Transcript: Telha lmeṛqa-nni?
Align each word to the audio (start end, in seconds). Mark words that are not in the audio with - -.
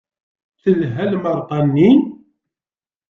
Telha 0.61 1.03
lmeṛqa-nni? 1.11 1.89